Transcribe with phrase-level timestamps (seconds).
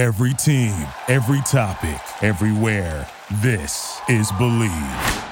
[0.00, 3.06] Every team, every topic, everywhere.
[3.42, 5.24] This is Believe.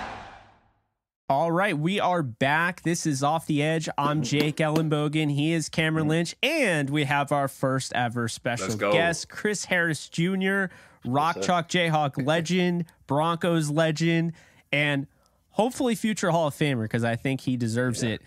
[1.31, 2.83] All right, we are back.
[2.83, 3.89] This is Off the Edge.
[3.96, 5.33] I'm Jake Ellenbogen.
[5.33, 6.35] He is Cameron Lynch.
[6.43, 10.65] And we have our first ever special guest, Chris Harris Jr.,
[11.06, 14.35] Rock Chalk Jayhawk legend, Broncos legend,
[14.71, 15.06] and
[15.53, 18.10] hopefully future Hall of Famer because I think he deserves yeah.
[18.10, 18.23] it.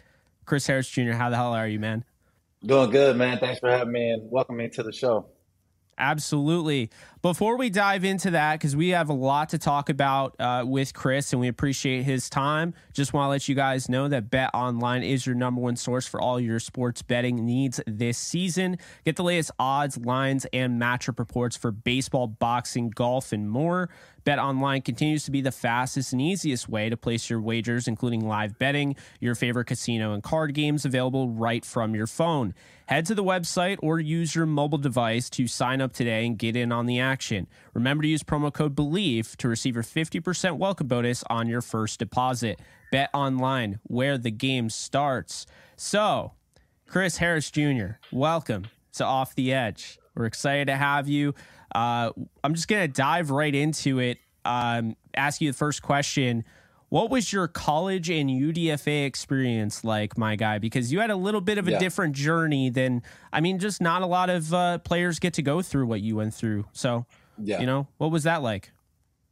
[0.45, 2.03] Chris Harris Jr., how the hell are you, man?
[2.65, 3.37] Doing good, man.
[3.37, 5.27] Thanks for having me and welcome me to the show.
[6.01, 6.89] Absolutely.
[7.21, 10.95] Before we dive into that, because we have a lot to talk about uh, with
[10.95, 14.49] Chris and we appreciate his time, just want to let you guys know that Bet
[14.55, 18.79] Online is your number one source for all your sports betting needs this season.
[19.05, 23.91] Get the latest odds, lines, and matchup reports for baseball, boxing, golf, and more.
[24.23, 28.27] Bet Online continues to be the fastest and easiest way to place your wagers, including
[28.27, 32.55] live betting, your favorite casino and card games available right from your phone.
[32.87, 36.55] Head to the website or use your mobile device to sign up today and get
[36.55, 37.10] in on the action.
[37.73, 41.99] Remember to use promo code BELIEVE to receive your 50% welcome bonus on your first
[41.99, 42.59] deposit.
[42.91, 45.45] Bet Online, where the game starts.
[45.75, 46.33] So,
[46.87, 49.97] Chris Harris Jr., welcome to Off the Edge.
[50.15, 51.33] We're excited to have you.
[51.73, 52.11] Uh,
[52.43, 54.17] I'm just going to dive right into it.
[54.43, 56.43] Um, ask you the first question.
[56.91, 60.57] What was your college and UDFA experience like, my guy?
[60.57, 61.79] Because you had a little bit of a yeah.
[61.79, 65.61] different journey than, I mean, just not a lot of uh, players get to go
[65.61, 66.65] through what you went through.
[66.73, 67.05] So,
[67.41, 67.61] yeah.
[67.61, 68.71] you know, what was that like?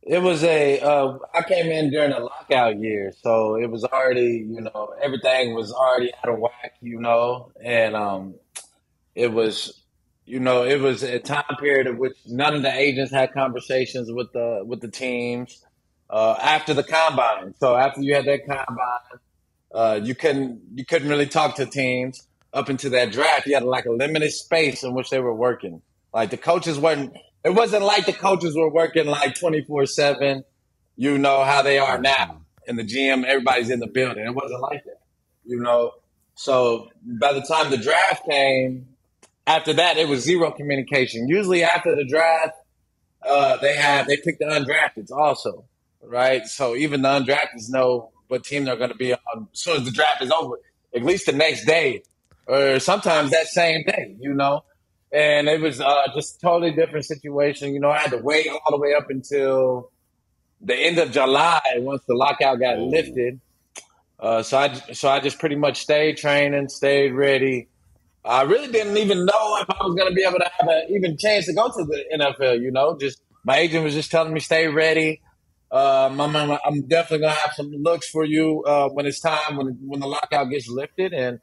[0.02, 0.80] It was a.
[0.80, 5.54] Uh, I came in during a lockout year, so it was already, you know, everything
[5.54, 8.36] was already out of whack, you know, and um,
[9.16, 9.84] it was
[10.26, 14.10] you know, it was a time period of which none of the agents had conversations
[14.10, 15.66] with the with the teams
[16.10, 17.54] uh, after the combine.
[17.60, 19.20] So after you had that combine,
[19.74, 23.46] uh, you couldn't you couldn't really talk to teams up into that draft.
[23.46, 25.82] You had like a limited space in which they were working.
[26.14, 27.14] Like the coaches weren't.
[27.44, 30.44] It wasn't like the coaches were working like twenty four seven.
[30.96, 33.24] You know how they are now in the gym.
[33.26, 34.26] Everybody's in the building.
[34.26, 35.00] It wasn't like that.
[35.46, 35.94] You know.
[36.36, 38.88] So by the time the draft came,
[39.46, 41.28] after that, it was zero communication.
[41.28, 42.56] Usually after the draft,
[43.28, 45.66] uh, they have they pick the undrafteds also,
[46.04, 46.46] right?
[46.46, 49.86] So even the undrafteds know what team they're going to be on as soon as
[49.86, 50.60] the draft is over,
[50.96, 52.04] at least the next day,
[52.48, 54.64] or sometimes that same day, you know.
[55.12, 57.74] And it was uh, just totally different situation.
[57.74, 59.92] You know, I had to wait all the way up until
[60.62, 63.40] the end of July once the lockout got lifted.
[64.20, 67.70] Uh, so I so I just pretty much stayed training, stayed ready
[68.26, 70.84] I really didn't even know if I was going to be able to have an
[70.90, 72.62] even chance to go to the NFL.
[72.62, 75.22] You know, just my agent was just telling me stay ready.
[75.72, 79.56] Um, I'm, I'm, definitely going to have some looks for you uh, when it's time
[79.56, 81.14] when when the lockout gets lifted.
[81.14, 81.40] And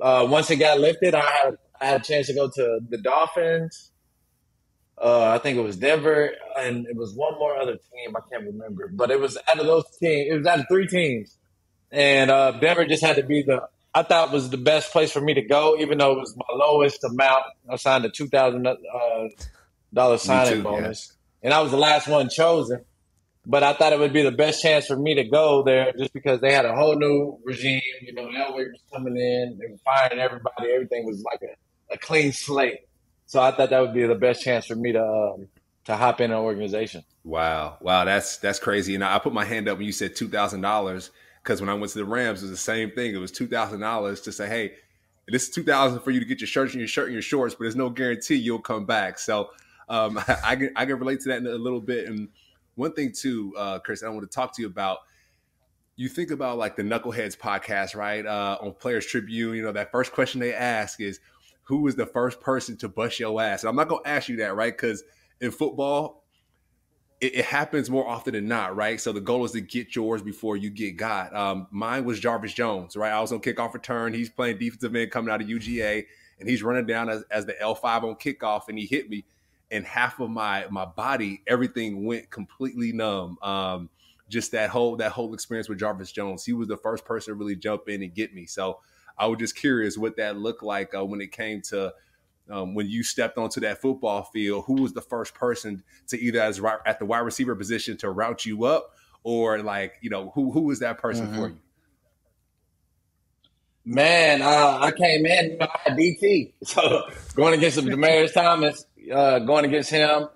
[0.00, 2.96] uh, once it got lifted, I had I had a chance to go to the
[2.96, 3.92] Dolphins.
[4.96, 8.16] Uh, I think it was Denver, and it was one more other team.
[8.16, 10.28] I can't remember, but it was out of those teams.
[10.30, 11.36] It was out of three teams,
[11.92, 15.20] and uh, Denver just had to be the I thought was the best place for
[15.20, 17.44] me to go, even though it was my lowest amount.
[17.68, 18.76] I signed a two thousand uh,
[19.92, 21.12] dollar signing too, bonus,
[21.42, 21.46] yeah.
[21.46, 22.84] and I was the last one chosen.
[23.50, 26.12] But I thought it would be the best chance for me to go there, just
[26.12, 27.80] because they had a whole new regime.
[28.02, 30.70] You know, Elway was coming in, they were firing everybody.
[30.70, 32.80] Everything was like a, a clean slate.
[33.24, 35.48] So I thought that would be the best chance for me to um,
[35.86, 37.02] to hop in an organization.
[37.24, 38.94] Wow, wow, that's that's crazy.
[38.94, 41.10] And I put my hand up when you said two thousand dollars
[41.42, 43.14] because when I went to the Rams, it was the same thing.
[43.14, 44.72] It was two thousand dollars to say, "Hey,
[45.26, 47.22] this is two thousand for you to get your shirt and your shirt and your
[47.22, 49.18] shorts," but there's no guarantee you'll come back.
[49.18, 49.48] So
[49.88, 52.06] um, I, can I can relate to that in a little bit.
[52.06, 52.28] And
[52.78, 54.98] one thing too, uh, Chris, I want to talk to you about.
[55.96, 58.24] You think about like the Knuckleheads podcast, right?
[58.24, 61.18] Uh, on Players Tribune, you know that first question they ask is,
[61.64, 64.36] "Who was the first person to bust your ass?" And I'm not gonna ask you
[64.36, 64.72] that, right?
[64.72, 65.02] Because
[65.40, 66.24] in football,
[67.20, 69.00] it, it, happens more often than not, right?
[69.00, 71.34] So the goal is to get yours before you get got.
[71.34, 73.12] Um, mine was Jarvis Jones, right?
[73.12, 74.14] I was on kickoff return.
[74.14, 76.06] He's playing defensive end coming out of UGA,
[76.38, 79.24] and he's running down as, as the L5 on kickoff, and he hit me.
[79.70, 83.36] And half of my my body, everything went completely numb.
[83.42, 83.90] Um,
[84.28, 86.44] just that whole that whole experience with Jarvis Jones.
[86.44, 88.46] He was the first person to really jump in and get me.
[88.46, 88.80] So
[89.16, 91.92] I was just curious what that looked like uh, when it came to
[92.50, 96.40] um, when you stepped onto that football field, who was the first person to either
[96.40, 100.50] as at the wide receiver position to route you up, or like you know who
[100.50, 101.36] who was that person mm-hmm.
[101.36, 101.58] for you?
[103.88, 107.04] Man, uh, I came in, you know, I had DT, so
[107.34, 110.28] going against Demaryius Thomas, uh, going against him,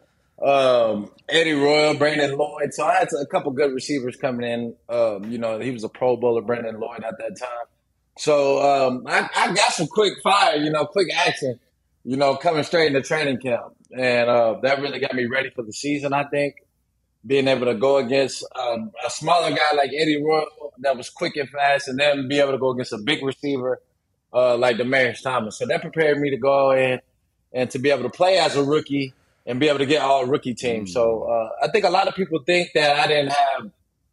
[0.42, 2.72] um, Eddie Royal, Brandon Lloyd.
[2.72, 4.74] So I had a couple good receivers coming in.
[4.88, 7.66] Um, you know, he was a Pro Bowler, Brandon Lloyd at that time.
[8.16, 11.58] So um, I, I, got some quick fire, you know, quick action
[12.04, 13.74] you know, coming straight into training camp.
[13.96, 16.12] and uh, that really got me ready for the season.
[16.12, 16.56] I think
[17.24, 20.46] being able to go against um, a smaller guy like Eddie Royal
[20.78, 23.80] that was quick and fast, and then be able to go against a big receiver
[24.32, 25.58] uh, like Demaryius Thomas.
[25.58, 27.00] So that prepared me to go in
[27.52, 29.14] and to be able to play as a rookie
[29.46, 30.86] and be able to get all rookie team.
[30.86, 33.70] So uh, I think a lot of people think that I didn't have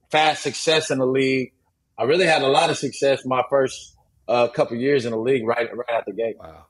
[0.10, 1.54] fast success in the league.
[1.98, 3.96] I really had a lot of success my first
[4.28, 6.38] uh, couple years in the league right right out the gate.
[6.40, 6.66] Wow.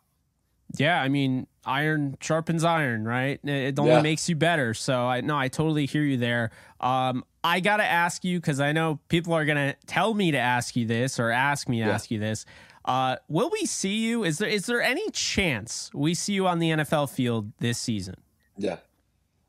[0.77, 3.39] Yeah, I mean, iron sharpens iron, right?
[3.43, 4.01] It only Yeah.
[4.01, 4.73] makes you better.
[4.73, 6.51] So I no, I totally hear you there.
[6.79, 10.75] Um, I gotta ask you because I know people are gonna tell me to ask
[10.75, 11.93] you this or ask me to Yeah.
[11.93, 12.45] ask you this.
[12.85, 14.23] Uh, will we see you?
[14.23, 18.15] Is there is there any chance we see you on the NFL field this season?
[18.57, 18.77] Yeah.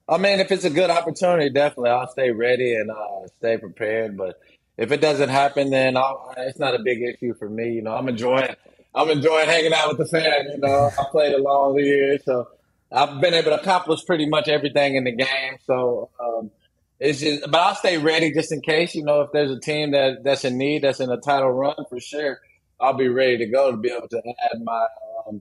[0.09, 4.17] I mean, if it's a good opportunity, definitely I'll stay ready and uh, stay prepared.
[4.17, 4.41] But
[4.77, 7.75] if it doesn't happen, then I'll, it's not a big issue for me.
[7.75, 8.57] You know, I'm enjoying
[8.95, 10.49] I'm enjoying hanging out with the fans.
[10.53, 12.49] You know, I played a long year, so
[12.91, 15.59] I've been able to accomplish pretty much everything in the game.
[15.65, 16.51] So um,
[16.99, 18.95] it's just, but I'll stay ready just in case.
[18.95, 21.77] You know, if there's a team that that's in need, that's in a title run
[21.89, 22.41] for sure,
[22.81, 24.87] I'll be ready to go to be able to add my
[25.27, 25.41] um,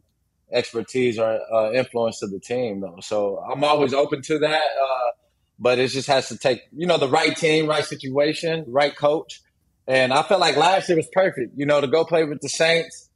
[0.52, 2.82] expertise or uh, influence to the team.
[2.82, 4.64] Though, so I'm always open to that.
[4.64, 5.12] Uh,
[5.62, 9.42] but it just has to take you know the right team, right situation, right coach.
[9.88, 11.58] And I felt like last year was perfect.
[11.58, 13.09] You know, to go play with the Saints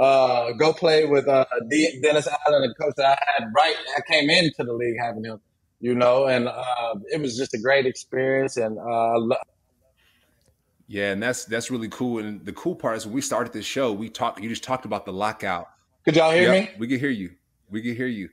[0.00, 3.76] uh, go play with uh, D- Dennis Allen, the coach that I had right.
[3.96, 5.40] I came into the league having him,
[5.80, 8.56] you know, and uh, it was just a great experience.
[8.56, 9.36] And uh, lo-
[10.88, 12.18] Yeah, and that's that's really cool.
[12.18, 14.40] And the cool part is when we started this show, we talked.
[14.40, 15.68] You just talked about the lockout.
[16.04, 16.70] could y'all hear Yep, me?
[16.78, 17.30] We can hear you.
[17.70, 18.30] We can hear you.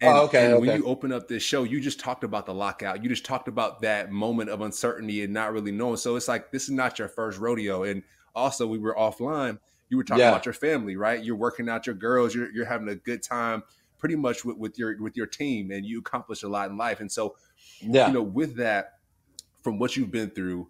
[0.00, 2.54] And, Oh, okay, and when you open up this show, you just talked about the
[2.54, 3.02] lockout.
[3.02, 5.96] You just talked about that moment of uncertainty and not really knowing.
[5.96, 7.84] So it's like this is not your first rodeo.
[7.84, 8.02] And
[8.34, 9.58] also, we were offline.
[9.92, 10.30] You were talking Yeah.
[10.30, 11.22] about your family, right?
[11.22, 12.34] You're working out your girls.
[12.34, 13.62] You're you're having a good time,
[13.98, 16.98] pretty much with, with your with your team, and you accomplish a lot in life.
[17.00, 17.36] And so,
[17.82, 18.06] Yeah.
[18.06, 18.94] you know, with that,
[19.62, 20.68] from what you've been through,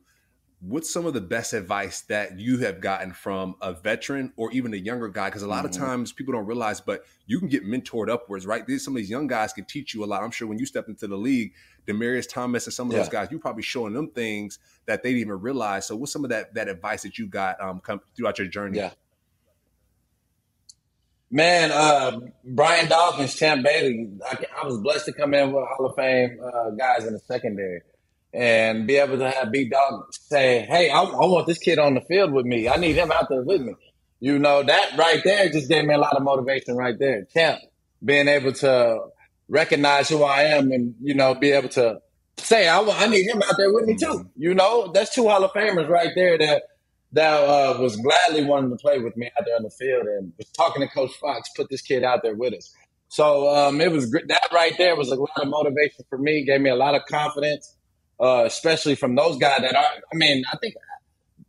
[0.61, 4.75] what's some of the best advice that you have gotten from a veteran or even
[4.75, 5.29] a younger guy?
[5.29, 5.79] Because a lot of Mhm.
[5.79, 8.67] times people don't realize, but you can get mentored upwards, right?
[8.67, 10.25] These some of these young guys can teach you a lot.
[10.25, 11.53] I'm sure when you stepped into the league,
[11.87, 15.21] Demaryius Thomas and some of those guys, you're probably showing them things that they didn't
[15.29, 15.87] even realize.
[15.87, 18.79] So, what's some of that that advice that you got um come throughout your journey?
[18.79, 18.91] Yeah.
[21.33, 24.11] Man, uh, Brian Dawkins, Champ Bailey.
[24.31, 27.21] I, I was blessed to come in with Hall of Fame uh, guys in the
[27.21, 27.81] secondary
[28.35, 31.95] and be able to have Big Dog say, "Hey, I, I want this kid on
[31.95, 32.69] the field with me.
[32.69, 33.75] I need him out there with me."
[34.21, 36.77] You know that right there just gave me a lot of motivation.
[36.77, 37.61] Right there, Champ
[38.05, 39.01] being able to
[39.49, 42.03] recognize who I am and you know be able to
[42.37, 45.43] say, "I, I need him out there with me too." You know, that's two Hall
[45.43, 46.65] of Famers right there that
[47.13, 50.33] that uh, was gladly wanting to play with me out there on the field and
[50.39, 52.75] was talking to Coach Fox, put this kid out there with us.
[53.09, 56.63] So um, it was that right there was a lot of motivation for me, gave
[56.63, 57.77] me a lot of confidence,
[58.19, 59.85] uh, especially from those guys that are.
[59.85, 60.75] I mean, I think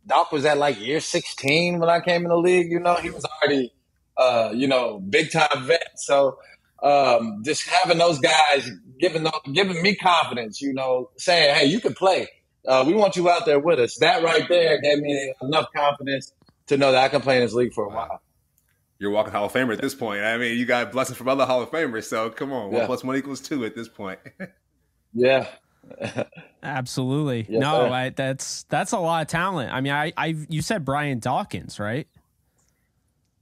[0.06, 2.70] Doc was at like year 16 when I came in the league.
[2.70, 3.72] You know, he was already,
[4.18, 5.92] uh, you know, big time vet.
[5.96, 6.36] So
[6.82, 8.70] um, just having those guys
[9.00, 12.28] giving giving me confidence, you know, saying, "Hey, you can play.
[12.66, 16.32] Uh, we want you out there with us." That right there gave me enough confidence
[16.68, 18.20] to know that I can play in this league for a while.
[18.98, 20.22] You're walking Hall of Famer at this point.
[20.22, 22.04] I mean, you got blessings from other Hall of Famers.
[22.04, 22.86] So, come on, one Yeah.
[22.86, 24.18] plus one equals two at this point.
[25.16, 25.46] Yeah,
[26.62, 27.46] Absolutely.
[27.48, 27.92] Yes, no.
[27.92, 29.72] I, that's that's a lot of talent.
[29.72, 32.08] I mean, I I you said Brian Dawkins, right?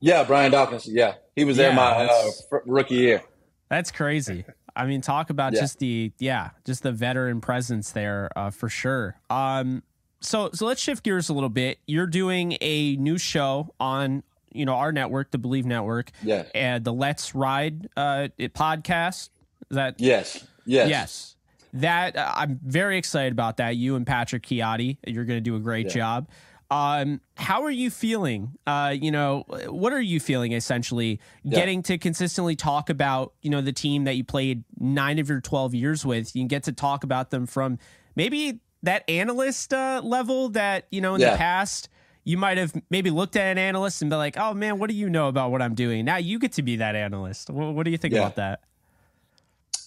[0.00, 0.25] yeah.
[0.25, 0.87] Brian Dawkins.
[0.87, 3.23] Yeah, he was there my uh, fr- rookie year.
[3.70, 4.44] That's crazy.
[4.74, 5.60] I mean, talk about Yeah.
[5.60, 9.16] just the yeah, just the veteran presence there uh, for sure.
[9.30, 9.82] Um,
[10.20, 11.78] so so let's shift gears a little bit.
[11.86, 16.44] You're doing a new show on you know our network, the Believe Network, Yeah.
[16.54, 19.30] and the Let's Ride uh, it podcast.
[19.70, 20.46] Is that Yes.
[20.64, 20.88] Yes.
[20.88, 21.36] Yes.
[21.74, 23.76] That uh, I'm very excited about that.
[23.76, 25.92] You and Patrick Chiatti, you're going to do a great Yeah.
[25.92, 26.28] job.
[26.72, 28.52] Um, how are you feeling?
[28.66, 31.58] Uh, you know, what are you feeling essentially Yeah.
[31.58, 35.42] getting to consistently talk about, you know, the team that you played nine of your
[35.42, 36.34] 12 years with?
[36.34, 37.78] You can get to talk about them from
[38.16, 41.90] maybe that analyst uh, level that, you know, in the past,
[42.24, 44.96] you might have maybe looked at an analyst and be like, oh man, what do
[44.96, 46.06] you know about what I'm doing?
[46.06, 47.50] Now you get to be that analyst.
[47.50, 48.20] What, what do you think Yeah.
[48.20, 48.60] about that?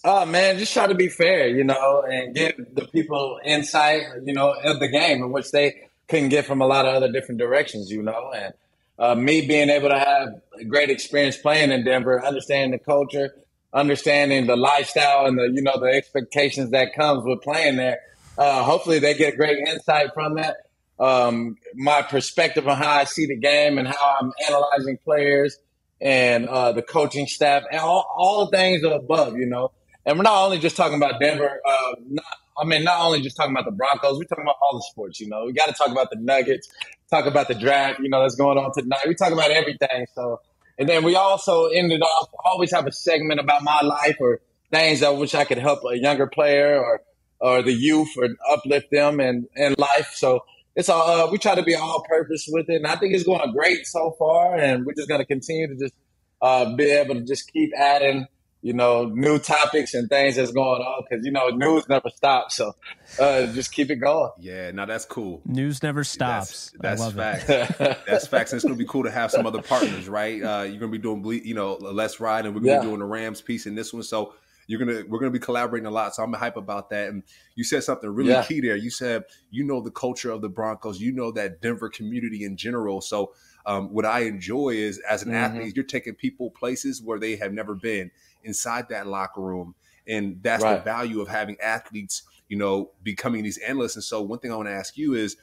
[0.03, 4.33] Oh man, just try to be fair, you know, and give the people insight, you
[4.33, 7.39] know, of the game in which they couldn't get from a lot of other different
[7.39, 8.31] directions, you know.
[8.33, 8.53] And
[8.97, 13.35] uh, me being able to have a great experience playing in Denver, understanding the culture,
[13.73, 17.99] understanding the lifestyle and the you know the expectations that comes with playing there.
[18.37, 20.57] Uh, hopefully, they get great insight from that.
[20.97, 25.57] Um, my perspective on how I see the game and how I'm analyzing players
[25.99, 29.71] and uh, the coaching staff and all, all the things above, you know
[30.05, 31.61] and we're not only just talking about Denver.
[31.65, 32.25] Uh, not,
[32.57, 34.17] I mean, not only just talking about the Broncos.
[34.17, 35.19] We're talking about all the sports.
[35.19, 36.69] You know, we got to talk about the Nuggets,
[37.09, 37.99] talk about the draft.
[37.99, 39.01] You know, that's going on tonight.
[39.07, 40.07] We talk about everything.
[40.13, 40.41] So,
[40.77, 44.39] and then we also ended off always have a segment about my life or
[44.71, 47.01] things I wish I could help a younger player or
[47.39, 50.13] or the youth or uplift them in in life.
[50.15, 50.45] So
[50.75, 53.23] it's all uh, we try to be all purpose with it, and I think it's
[53.23, 54.55] going great so far.
[54.55, 55.93] And we're just going to continue to just
[56.41, 58.27] uh, be able to just keep adding,
[58.65, 62.55] you know, new topics and things that's going on because you know news never stops.
[62.55, 62.73] So
[63.19, 64.31] uh, just keep it going.
[64.39, 65.43] Yeah, now that's cool.
[65.45, 66.73] News never stops.
[66.79, 67.77] That's, that's facts.
[68.07, 68.53] that's facts.
[68.53, 70.41] And it's gonna be cool to have some other partners, right?
[70.41, 72.79] Uh, you're gonna be doing, you know, Let's Ride, and we're gonna yeah.
[72.79, 74.01] be doing the Rams piece in this one.
[74.01, 74.33] So
[74.65, 76.15] you're gonna we're gonna be collaborating a lot.
[76.15, 77.09] So I'm hype about that.
[77.09, 77.21] And
[77.53, 78.45] you said something really yeah.
[78.45, 78.75] key there.
[78.75, 82.57] You said you know the culture of the Broncos, you know that Denver community in
[82.57, 83.01] general.
[83.01, 83.35] So
[83.67, 85.37] um, what I enjoy is as an mm-hmm.
[85.37, 88.09] athlete, you're taking people places where they have never been
[88.45, 89.75] inside that locker room.
[90.07, 90.77] And that's right.
[90.77, 93.95] the value of having athletes, you know, becoming these analysts.
[93.95, 95.35] And so one thing I want to ask you is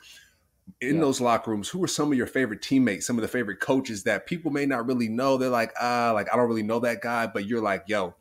[0.80, 1.00] in yeah.
[1.00, 4.04] those locker rooms, who are some of your favorite teammates, some of the favorite coaches
[4.04, 5.36] that people may not really know?
[5.36, 8.14] They're like, ah, like I don't really know that guy, but you're like, yo,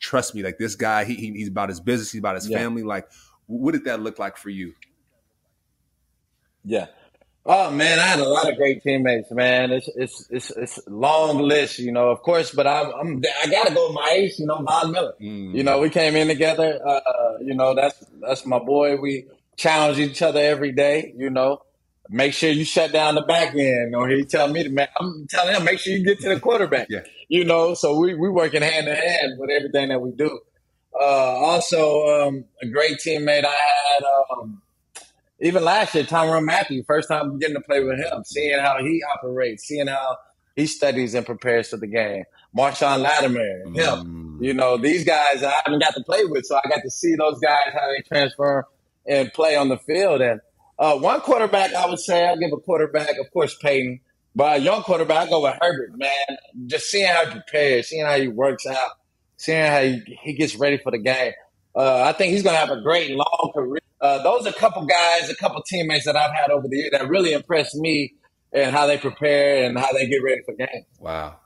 [0.00, 2.58] trust me, like this guy, he, he's about his business, he's about his yeah.
[2.58, 2.82] family.
[2.82, 3.08] Like,
[3.46, 4.74] what did that look like for you?
[6.64, 6.86] Yeah.
[7.46, 9.70] Oh man, I had a lot of great teammates, man.
[9.70, 12.08] It's it's it's it's long list, you know.
[12.08, 15.12] Of course, but I'm, I'm I gotta go with my ace, you know, Von Miller.
[15.20, 15.54] Mm.
[15.54, 16.80] You know, we came in together.
[16.86, 18.96] Uh, you know, that's that's my boy.
[18.96, 21.12] We challenge each other every day.
[21.18, 21.60] You know,
[22.08, 24.88] make sure you shut down the back end, or he tell me to man.
[24.98, 26.86] I'm telling him make sure you get to the quarterback.
[26.88, 27.00] yeah.
[27.28, 30.40] You know, so we we working hand in hand with everything that we do.
[30.98, 34.04] Uh, also, um, a great teammate I had.
[34.30, 34.62] Um,
[35.46, 39.02] even last year, Tyrann Mathieu, first time getting to play with him, seeing how he
[39.14, 40.16] operates, seeing how
[40.56, 42.24] he studies and prepares for the game.
[42.56, 44.38] Marshon Lattimore, him.
[44.38, 44.44] Mm.
[44.44, 47.14] You know, these guys I haven't got to play with, so I got to see
[47.16, 48.66] those guys how they transfer
[49.06, 50.20] and play on the field.
[50.20, 50.40] And
[50.78, 54.00] uh, one quarterback, I would say, I'll give a quarterback, of course, Peyton.
[54.36, 56.38] But a young quarterback, I go with Herbert, man.
[56.66, 58.90] Just seeing how he prepares, seeing how he works out,
[59.36, 61.32] seeing how he, he gets ready for the game.
[61.76, 63.80] Uh, I think he's going to have a great long career.
[64.04, 66.90] Uh, those are a couple guys, a couple teammates that I've had over the years
[66.90, 68.12] that really impressed me
[68.52, 70.84] and how they prepare and how they get ready for games.
[71.00, 71.36] Wow.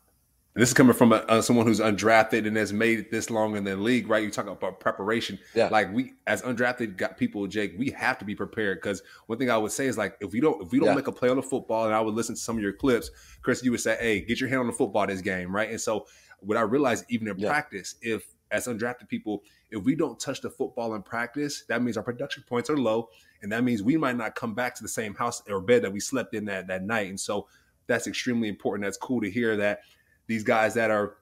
[0.56, 3.56] This is coming from a, uh, someone who's undrafted and has made it this long
[3.56, 4.24] in the league, right?
[4.24, 5.38] You talk about preparation.
[5.54, 5.68] Yeah.
[5.68, 9.50] Like we, as undrafted got people, Jake, we have to be prepared because one thing
[9.52, 10.94] I would say is like if we don't if we don't yeah.
[10.96, 13.08] make a play on the football, and I would listen to some of your clips,
[13.40, 15.70] Chris, you would say, "Hey, get your hand on the football this game," right?
[15.70, 16.08] And so
[16.40, 17.48] what I realized even in yeah.
[17.48, 21.96] practice, if as undrafted people, if we don't touch the football in practice, that means
[21.96, 23.10] our production points are low,
[23.42, 25.92] and that means we might not come back to the same house or bed that
[25.92, 27.08] we slept in that that night.
[27.08, 27.46] And so
[27.86, 28.84] that's extremely important.
[28.84, 29.80] That's cool to hear that
[30.26, 31.16] these guys that are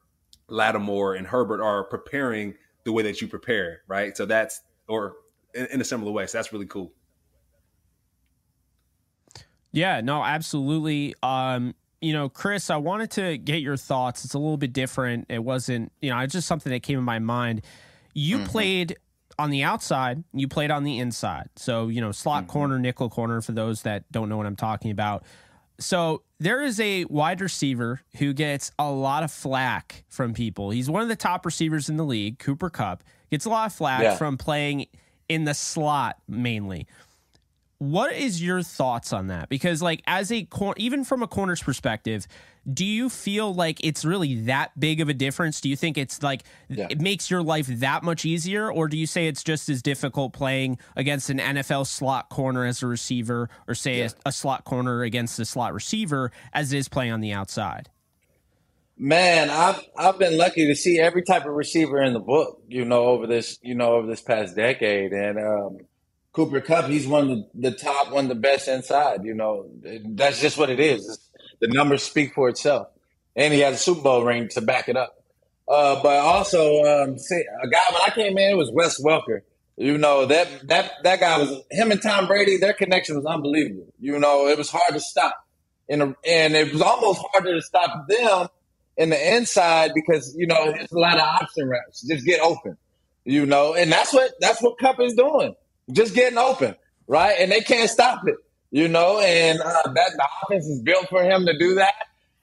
[0.49, 2.55] Lattimore and Herbert are preparing
[2.85, 4.17] the way that you prepare, right?
[4.17, 5.17] So that's or
[5.55, 6.27] in, in a similar way.
[6.27, 6.93] So that's really cool.
[9.73, 11.15] Yeah, no, absolutely.
[11.23, 11.75] Um,
[12.07, 14.25] you know, Chris, I wanted to get your thoughts.
[14.25, 15.27] It's a little bit different.
[15.29, 17.63] It wasn't, you know, it's just something that came in my mind.
[18.15, 18.47] You mm-hmm.
[18.47, 18.97] played
[19.41, 21.49] on the outside, you played on the inside.
[21.57, 22.53] So, you know, slot mm-hmm.
[22.53, 25.25] corner, nickel corner for those that don't know what I'm talking about.
[25.81, 30.71] So, there is a wide receiver who gets a lot of flack from people.
[30.71, 33.73] He's one of the top receivers in the league, Cooper Kupp, Gets a lot of
[33.73, 34.17] flack yeah.
[34.17, 34.87] from playing
[35.29, 36.87] in the slot mainly.
[37.79, 39.49] What is your thoughts on that?
[39.49, 42.27] Because like as a cor- even from a corner's perspective,
[42.73, 45.61] do you feel like it's really that big of a difference?
[45.61, 46.87] Do you think it's like yeah.
[46.89, 50.33] it makes your life that much easier or do you say it's just as difficult
[50.33, 54.09] playing against an NFL slot corner as a receiver or say yeah.
[54.25, 57.91] a, a slot corner against a slot receiver as it is playing on the outside?
[58.99, 62.87] Man, I've I've been lucky to see every type of receiver in the book, you
[62.87, 65.13] know, over this, you know, over this past decade.
[65.13, 65.79] And um,
[66.37, 69.25] Cooper Kupp, he's one of the, top, one of the best inside.
[69.25, 69.71] You know,
[70.05, 71.09] that's just what it is.
[71.09, 72.89] It's, the numbers speak for itself,
[73.35, 75.17] and he has a Super Bowl ring to back it up.
[75.67, 79.41] Uh, but also, um, see, a guy when I came in, it was Wes Welker.
[79.79, 82.57] You know that that that guy was him and Tom Brady.
[82.59, 83.93] Their connection was unbelievable.
[83.99, 85.37] You know, it was hard to stop,
[85.89, 88.49] and and it was almost harder to stop them
[88.97, 92.07] in the inside because you know it's a lot of option reps.
[92.07, 92.79] Just get open,
[93.25, 95.55] you know, and that's what that's what Kupp is doing
[95.91, 96.75] just getting open,
[97.07, 97.37] right?
[97.39, 98.37] And they can't stop it,
[98.71, 99.21] you know.
[99.21, 101.95] And uh, that the offense is built for him to do that.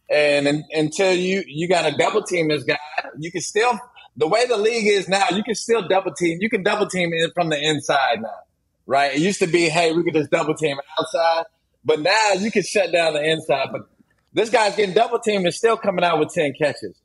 [0.09, 2.77] And in, until you you got to double team this guy,
[3.17, 3.79] you can still
[4.15, 6.37] the way the league is now, you can still double team.
[6.41, 8.29] You can double team from the inside now,
[8.85, 9.15] right?
[9.15, 11.45] It used to be, hey, we could just double team outside,
[11.83, 13.69] but now you can shut down the inside.
[13.71, 13.89] But
[14.33, 16.95] this guy's getting double teamed and still coming out with ten catches,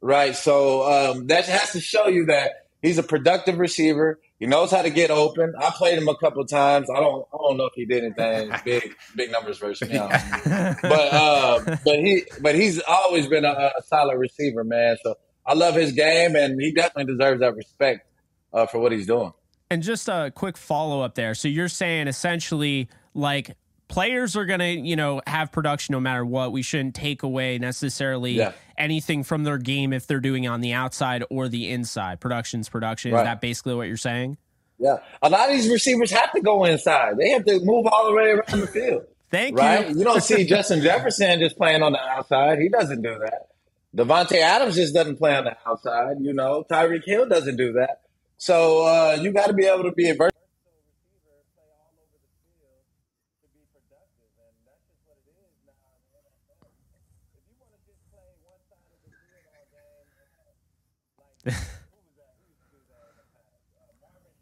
[0.00, 0.34] right?
[0.34, 4.20] So um, that has to show you that He's a productive receiver.
[4.40, 5.54] He knows how to get open.
[5.58, 6.90] I played him a couple times.
[6.90, 9.98] I don't I don't know if he did anything big big numbers versus me.
[9.98, 14.96] but uh, but he but he's always been a, a, solid receiver, man.
[15.02, 15.14] So
[15.46, 18.08] I love his game, and he definitely deserves that respect
[18.52, 19.32] uh, for what he's doing.
[19.70, 21.34] And just a quick follow up there.
[21.34, 23.56] So you're saying essentially like
[23.94, 26.50] players are going to, you know, have production no matter what.
[26.50, 28.52] We shouldn't take away necessarily yeah.
[28.76, 32.18] anything from their game if they're doing on the outside or the inside.
[32.18, 33.12] Production's production.
[33.12, 33.20] Right.
[33.20, 34.36] Is that basically what you're saying?
[34.80, 34.96] Yeah.
[35.22, 37.18] A lot of these receivers have to go inside.
[37.18, 39.04] They have to move all the way around the field.
[39.30, 39.88] Thank right?
[39.88, 39.98] you.
[39.98, 42.58] you don't see Justin Jefferson just playing on the outside.
[42.58, 43.48] He doesn't do that.
[43.96, 46.16] Davante Adams just doesn't play on the outside.
[46.20, 48.00] You know, Tyreek Hill doesn't do that.
[48.38, 50.16] So uh, you got to be able to be a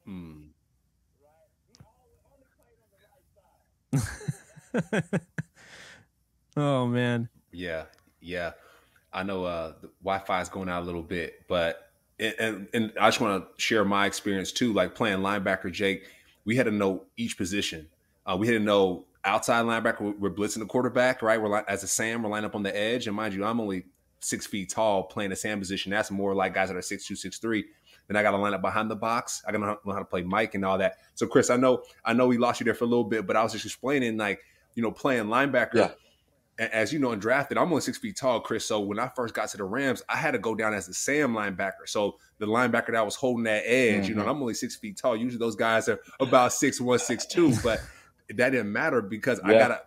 [0.05, 0.43] hmm.
[6.57, 7.29] oh man.
[7.53, 7.85] Yeah,
[8.21, 8.53] yeah.
[9.13, 13.09] I know uh, the Wi-Fi is going out a little bit, but and, and, I
[13.09, 14.73] just want to share my experience too.
[14.73, 16.05] Like playing linebacker, Jake,
[16.45, 17.89] we had to know each position.
[18.25, 20.19] Uh, we had to know outside linebacker.
[20.19, 21.41] We're blitzing the quarterback, right?
[21.41, 23.87] We're as a Sam, we're lining up on the edge, and mind you, I'm only
[24.23, 25.91] six feet tall playing a Sam position.
[25.91, 27.65] That's more like guys that are six two, six three.
[28.09, 29.43] Then I got to line up behind the box.
[29.47, 30.97] I got to know how to play Mike and all that.
[31.15, 33.37] So Chris, I know I know we lost you there for a little bit, but
[33.37, 34.41] I was just explaining like
[34.75, 35.75] you know playing linebacker.
[35.75, 35.91] Yeah.
[36.59, 38.67] As you know, in drafted, I'm only six feet tall, Chris.
[38.67, 40.93] So when I first got to the Rams, I had to go down as the
[40.93, 41.87] Sam linebacker.
[41.87, 44.05] So the linebacker that was holding that edge, mm-hmm.
[44.05, 44.31] you know, mm-hmm.
[44.31, 45.17] I'm only six feet tall.
[45.17, 47.81] Usually those guys are about six one, six two, but
[48.29, 49.51] that didn't matter because yeah.
[49.51, 49.81] I gotta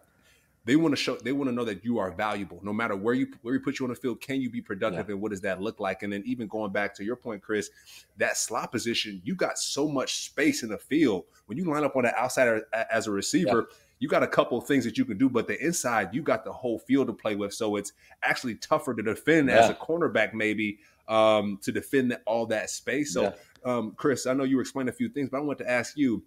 [0.66, 3.14] they want to show they want to know that you are valuable no matter where
[3.14, 5.14] you where you put you on the field can you be productive yeah.
[5.14, 7.70] and what does that look like and then even going back to your point chris
[8.18, 11.96] that slot position you got so much space in the field when you line up
[11.96, 13.78] on the outside as a receiver yeah.
[14.00, 16.44] you got a couple of things that you can do but the inside you got
[16.44, 19.60] the whole field to play with so it's actually tougher to defend yeah.
[19.60, 24.44] as a cornerback maybe um, to defend all that space so um, chris i know
[24.44, 26.24] you were explaining a few things but i want to ask you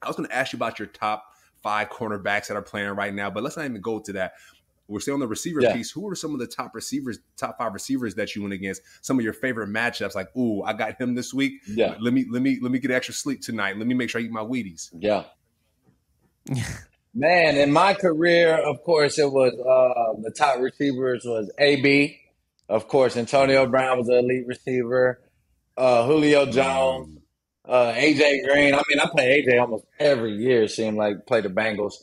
[0.00, 1.31] i was going to ask you about your top
[1.62, 3.30] five cornerbacks that are playing right now.
[3.30, 4.34] But let's not even go to that.
[4.88, 5.74] We're still on the receiver yeah.
[5.74, 5.90] piece.
[5.90, 8.82] Who are some of the top receivers, top five receivers that you went against?
[9.00, 11.62] Some of your favorite matchups, like, ooh, I got him this week.
[11.66, 11.94] Yeah.
[12.00, 13.78] Let me let me let me get extra sleep tonight.
[13.78, 14.90] Let me make sure I eat my Wheaties.
[14.92, 15.24] Yeah.
[17.14, 22.18] Man, in my career, of course, it was uh, the top receivers was AB.
[22.68, 25.20] Of course, Antonio Brown was an elite receiver.
[25.76, 27.18] Uh, Julio Jones,
[27.64, 28.74] uh, AJ Green.
[28.74, 30.68] I mean, I play AJ almost every year.
[30.68, 31.94] Seem like play the Bengals.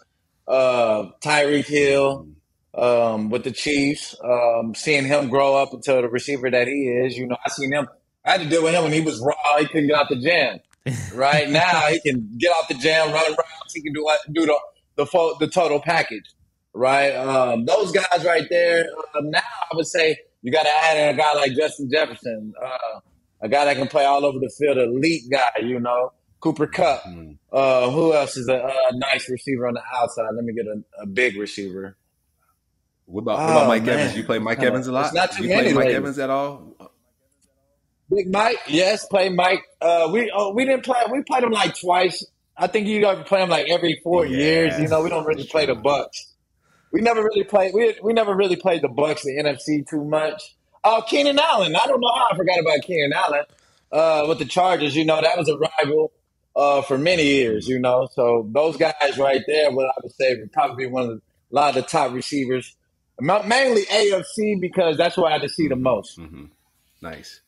[0.48, 2.28] Uh, Tyreek Hill
[2.74, 4.15] um, with the Chiefs.
[4.24, 7.17] Um, seeing him grow up until the receiver that he is.
[7.17, 7.88] You know, I seen him.
[8.26, 9.58] I had to deal with him when he was raw.
[9.58, 10.60] He couldn't get out the jam.
[11.13, 13.38] right now, he can get out the jam, run around.
[13.74, 14.60] He can do do the
[14.95, 16.26] the full, the total package.
[16.74, 18.86] Right, um, those guys right there.
[19.15, 22.54] Uh, now, I would say you got to add in a guy like Justin Jefferson.
[22.63, 23.00] Uh,
[23.41, 26.12] a guy that can play all over the field, elite guy, you know.
[26.39, 27.04] Cooper Kupp.
[27.04, 27.38] Mm.
[27.52, 30.30] Uh, who else is a, a, nice receiver on the outside?
[30.34, 31.97] Let me get a, a big receiver.
[33.06, 33.99] What about, what about oh, Mike man.
[33.99, 34.17] Evans?
[34.17, 35.06] You play Mike Evans a lot?
[35.08, 35.97] It's not too you many play Mike ladies.
[35.97, 36.91] Evans at all?
[38.10, 39.63] Big Mike, yes, play Mike.
[39.82, 40.99] Uh, we oh, we didn't play.
[41.12, 42.25] We played him like twice.
[42.58, 44.80] I think you got to play him like every four yeah, years.
[44.80, 46.34] You know, we don't really play the Bucs.
[46.91, 47.73] We never really played.
[47.73, 50.56] We we never really played the Bucs, the NFC too much.
[50.83, 51.75] Oh, Keenan Allen.
[51.75, 53.43] I don't know how I forgot about Keenan Allen
[53.91, 54.95] uh, with the Chargers.
[54.95, 56.11] You know, that was a rival
[56.55, 58.07] uh, for many years, you know.
[58.13, 61.15] So those guys right there, what I would say would probably be one of the,
[61.15, 62.75] a lot of the top receivers,
[63.19, 66.17] mainly AFC because that's where I had to see the most.
[66.17, 66.45] Mm-hmm.
[67.01, 67.41] Nice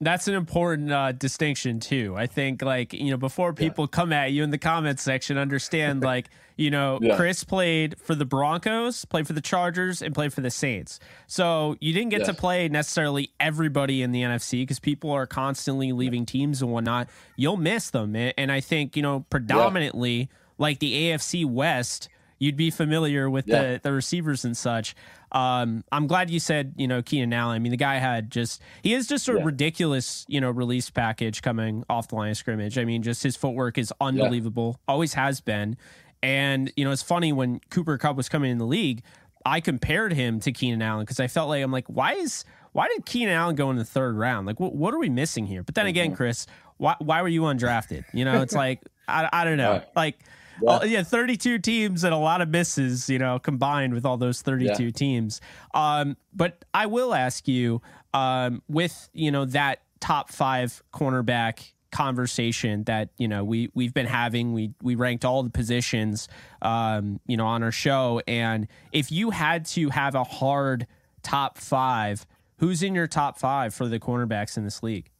[0.00, 2.14] that's an important uh, distinction too.
[2.16, 3.96] I think like you know before people yeah.
[3.96, 7.16] come at you in the comments section, understand like you know yeah.
[7.16, 11.00] Chris played for the Broncos, played for the Chargers, and played for the Saints.
[11.26, 15.92] So you didn't get to play necessarily everybody in the NFC because people are constantly
[15.92, 17.08] leaving teams and whatnot.
[17.36, 22.08] You'll miss them, and I think you know predominantly like the AFC West
[22.38, 24.94] you'd be familiar with the the receivers and such.
[25.32, 27.56] Um, I'm glad you said you know Keenan Allen.
[27.56, 29.44] I mean, the guy had just he is just a yeah.
[29.44, 32.78] ridiculous you know release package coming off the line of scrimmage.
[32.78, 34.76] I mean, just his footwork is unbelievable.
[34.78, 34.92] Yeah.
[34.92, 35.76] Always has been.
[36.22, 39.02] And you know, it's funny when Cooper Kupp was coming in the league,
[39.44, 42.88] I compared him to Keenan Allen because I felt like I'm like, why is why
[42.88, 44.46] did Keenan Allen go in the third round?
[44.46, 45.62] Like, what, what are we missing here?
[45.62, 45.90] But then mm-hmm.
[45.90, 48.04] again, Chris, why why were you undrafted?
[48.12, 49.96] You know, it's like I, I don't know, right.
[49.96, 50.18] like
[50.62, 50.84] yeah.
[50.84, 54.84] yeah, 32 teams and a lot of misses, you know, combined with all those 32
[54.84, 54.90] yeah.
[54.90, 55.40] teams.
[55.74, 57.82] Um, but I will ask you,
[58.14, 64.06] um, with you know that top five cornerback conversation that you know we we've been
[64.06, 64.52] having.
[64.52, 66.28] We we ranked all the positions,
[66.62, 68.22] um, you know, on our show.
[68.26, 70.86] And if you had to have a hard
[71.22, 72.26] top five,
[72.58, 75.10] who's in your top five for the cornerbacks in this league?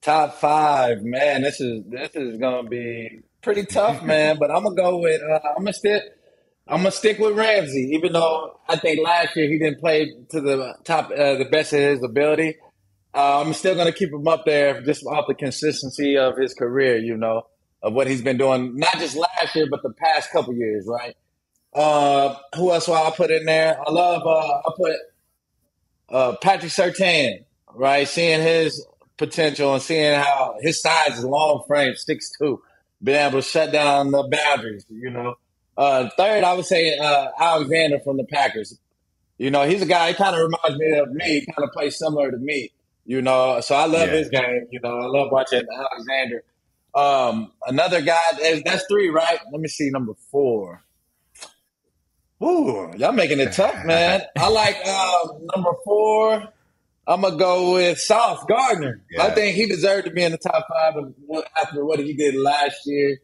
[0.00, 1.42] Top five, man.
[1.42, 4.38] This is this is gonna be pretty tough, man.
[4.38, 6.02] but I'm gonna go with uh, I'm gonna stick
[6.68, 10.40] I'm gonna stick with Ramsey, even though I think last year he didn't play to
[10.40, 12.56] the top uh, the best of his ability.
[13.12, 16.96] Uh, I'm still gonna keep him up there just off the consistency of his career,
[16.98, 17.46] you know,
[17.82, 21.16] of what he's been doing, not just last year, but the past couple years, right?
[21.74, 23.76] Uh, who else will I put in there?
[23.84, 24.96] I love uh, I put
[26.08, 28.06] uh, Patrick Surtain, right?
[28.06, 32.62] Seeing his potential and seeing how his size is long frame, six two,
[33.02, 35.36] being able to shut down the boundaries, you know.
[35.76, 38.78] Uh, third, I would say uh, Alexander from the Packers.
[39.38, 40.08] You know, he's a guy.
[40.08, 41.46] He kind of reminds me of me.
[41.46, 42.70] Kind of plays similar to me.
[43.06, 44.16] You know, so I love yeah.
[44.18, 44.66] his game.
[44.70, 46.44] You know, I love watching Alexander.
[46.94, 48.20] Um, another guy.
[48.64, 49.38] That's three, right?
[49.50, 50.82] Let me see number four.
[52.42, 54.22] Ooh, y'all making it tough, man.
[54.38, 56.48] I like uh, number four.
[57.10, 59.02] I'm gonna go with Sauce Gardner.
[59.10, 59.24] Yeah.
[59.24, 60.94] I think he deserved to be in the top five
[61.60, 63.18] after what he did last year.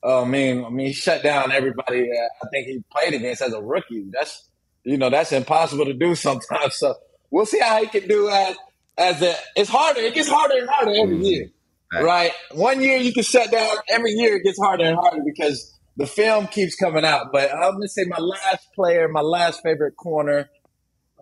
[0.00, 2.08] Oh, I mean, I mean, he shut down everybody.
[2.12, 4.06] I think he played against as a rookie.
[4.12, 4.48] That's
[4.84, 6.76] you know that's impossible to do sometimes.
[6.78, 6.94] So
[7.32, 8.56] we'll see how he can do as
[8.96, 9.34] as a.
[9.56, 10.00] It's harder.
[10.02, 11.24] It gets harder and harder every mm-hmm.
[11.24, 11.50] year,
[11.92, 12.04] right.
[12.04, 12.32] right?
[12.52, 13.74] One year you can shut down.
[13.88, 17.32] Every year it gets harder and harder because the film keeps coming out.
[17.32, 20.48] But I'm gonna say my last player, my last favorite corner.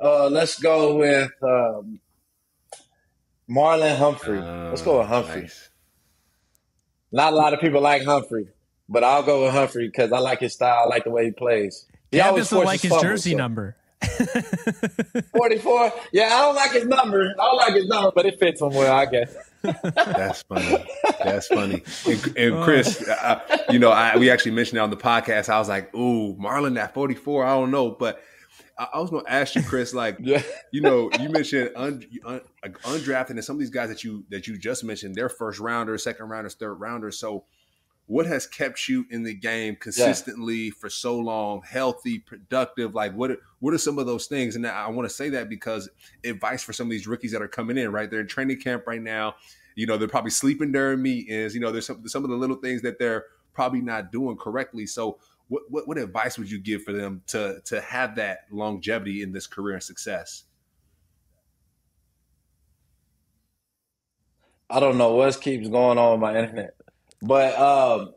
[0.02, 2.00] Uh, let's go with um,
[3.50, 4.38] Marlon Humphrey.
[4.38, 5.42] Uh, let's go with Humphrey.
[5.42, 5.70] Nice.
[7.12, 8.46] Not a lot of people like Humphrey,
[8.88, 10.84] but I'll go with Humphrey because I like his style.
[10.84, 11.86] I like the way he plays.
[12.10, 13.36] He yeah, always doesn't like his fumble, jersey so.
[13.36, 13.76] number.
[15.36, 15.92] 44.
[16.12, 17.34] Yeah, I don't like his number.
[17.38, 19.34] I don't like his number, but it fits him well, I guess.
[19.62, 20.86] That's funny.
[21.22, 21.82] That's funny.
[22.06, 22.64] And, and oh.
[22.64, 25.48] Chris, uh, you know, I, we actually mentioned it on the podcast.
[25.48, 28.22] I was like, "Ooh, Marlon at 44." I don't know, but
[28.80, 29.92] I, I was going to ask you, Chris.
[29.92, 30.42] Like, yeah.
[30.72, 34.46] you know, you mentioned un, un, undrafted, and some of these guys that you that
[34.46, 37.18] you just mentioned, they're first rounders, second rounders, third rounders.
[37.18, 37.44] So,
[38.06, 40.72] what has kept you in the game consistently yeah.
[40.78, 42.94] for so long, healthy, productive?
[42.94, 44.56] Like, what what are some of those things?
[44.56, 45.90] And I want to say that because
[46.24, 48.10] advice for some of these rookies that are coming in, right?
[48.10, 49.34] They're in training camp right now
[49.76, 51.54] you know, they're probably sleeping during meetings.
[51.54, 54.86] You know, there's some some of the little things that they're probably not doing correctly.
[54.86, 55.18] So,
[55.50, 59.32] what, what what, advice would you give for them to to have that longevity in
[59.32, 60.44] this career and success?
[64.70, 66.74] I don't know what keeps going on with my internet,
[67.20, 68.14] but um,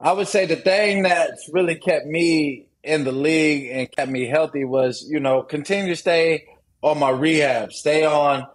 [0.00, 4.26] I would say the thing that's really kept me in the league and kept me
[4.26, 6.46] healthy was, you know, continue to stay
[6.80, 8.46] on my rehab, stay on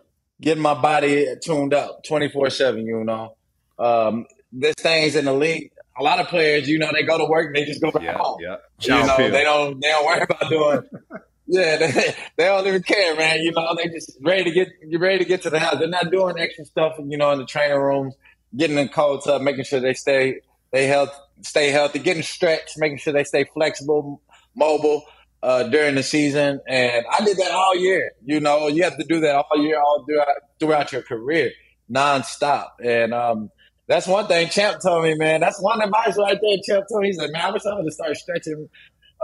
[0.41, 3.36] getting my body tuned up 24 7, you know.
[3.78, 5.72] Um, this thing's in the league.
[5.99, 8.03] A lot of players, you know, they go to work and they just go back
[8.03, 8.38] yeah, home.
[8.39, 8.55] Yeah.
[8.81, 10.81] You know, they don't they don't worry about doing
[11.51, 13.41] Yeah, they, they don't even care, man.
[13.41, 15.79] You know, they just ready to get you ready to get to the house.
[15.79, 18.13] They're not doing extra stuff, you know, in the training rooms,
[18.55, 22.99] getting in cold tub, making sure they stay they health stay healthy, getting stretched, making
[22.99, 24.21] sure they stay flexible,
[24.55, 25.05] mobile
[25.41, 28.12] uh, during the season, and I did that all year.
[28.23, 30.27] You know, you have to do that all year, all throughout,
[30.59, 31.51] throughout your career,
[31.91, 32.67] nonstop.
[32.83, 33.49] And um,
[33.89, 35.41] that's one thing Champ told me, man.
[35.41, 36.58] That's one advice right there.
[36.63, 38.69] Champ told me, he said, "Man, I wish I would have started stretching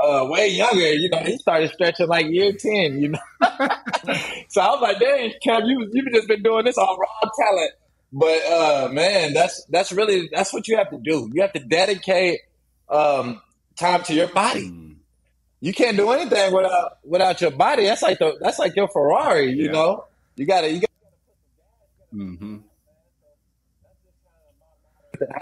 [0.01, 0.91] uh, way younger.
[0.93, 2.99] You know, he started stretching like year ten.
[2.99, 3.19] You know,
[4.49, 7.71] so I was like, "Dang, Champ, you you've just been doing this on raw talent."
[8.12, 11.30] But uh, man, that's that's really that's what you have to do.
[11.34, 12.39] You have to dedicate
[12.89, 13.41] um,
[13.78, 14.86] time to your body
[15.65, 17.86] you can't do anything without without your body.
[17.86, 19.51] That's like the that's like your Ferrari.
[19.51, 19.71] You yeah.
[19.71, 20.89] know, you gotta you got.
[22.13, 22.54] Mm-hmm.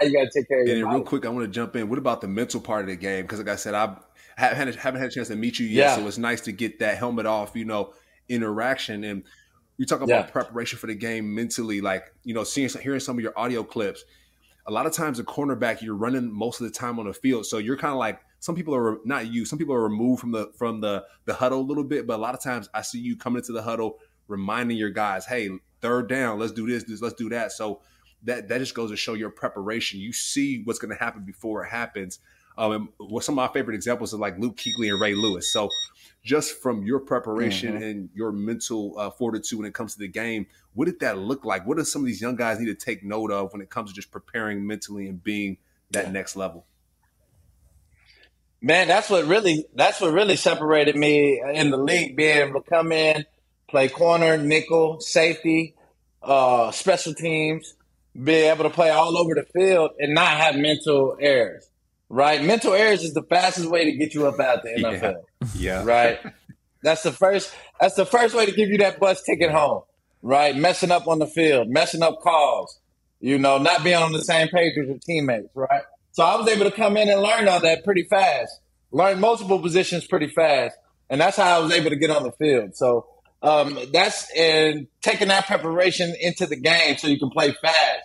[0.00, 1.88] How you gotta take care of and your real quick, I want to jump in.
[1.88, 3.22] What about the mental part of the game?
[3.22, 3.96] Because like I said, I
[4.36, 5.96] haven't had a chance to meet you yet, yeah.
[5.96, 7.52] so it's nice to get that helmet off.
[7.54, 7.94] You know,
[8.28, 9.24] interaction and
[9.78, 10.22] we talk about yeah.
[10.30, 11.80] preparation for the game mentally.
[11.80, 14.04] Like you know, seeing hearing some of your audio clips.
[14.66, 17.44] A lot of times, a cornerback, you're running most of the time on the field,
[17.44, 19.44] so you're kind of like some people are not you.
[19.44, 22.22] Some people are removed from the from the the huddle a little bit, but a
[22.22, 26.08] lot of times I see you coming into the huddle, reminding your guys, "Hey, third
[26.08, 27.80] down, let's do this, this let's do that." So
[28.24, 30.00] that that just goes to show your preparation.
[30.00, 32.18] You see what's going to happen before it happens.
[32.56, 35.52] Um, what some of my favorite examples are like Luke Kuechly and Ray Lewis.
[35.52, 35.68] So
[36.22, 37.82] just from your preparation mm-hmm.
[37.82, 41.44] and your mental uh, fortitude when it comes to the game, what did that look
[41.44, 41.66] like?
[41.66, 43.90] What do some of these young guys need to take note of when it comes
[43.90, 45.58] to just preparing mentally and being
[45.90, 46.64] that next level?
[48.60, 52.70] Man, that's what really that's what really separated me in the league, being able to
[52.70, 53.26] come in,
[53.68, 55.74] play corner, nickel, safety,
[56.22, 57.74] uh, special teams,
[58.22, 61.68] be able to play all over the field and not have mental errors.
[62.08, 62.42] Right?
[62.44, 65.00] Mental errors is the fastest way to get you up out of the NFL.
[65.54, 65.82] Yeah.
[65.82, 65.84] yeah.
[65.84, 66.20] Right.
[66.82, 69.82] That's the first that's the first way to give you that bus ticket home.
[70.22, 70.56] Right?
[70.56, 72.78] Messing up on the field, messing up calls,
[73.20, 75.82] you know, not being on the same page with your teammates, right?
[76.12, 78.60] So I was able to come in and learn all that pretty fast.
[78.92, 80.76] Learn multiple positions pretty fast.
[81.10, 82.76] And that's how I was able to get on the field.
[82.76, 83.06] So
[83.44, 88.00] um, that's and taking that preparation into the game so you can play fast,